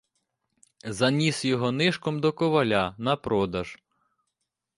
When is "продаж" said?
3.15-3.79